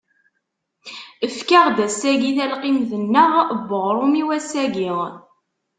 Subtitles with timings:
[1.25, 3.31] Efk-aɣ-d ass-agi talqimt-nneɣ
[3.67, 4.91] n uɣrum i wass-agi.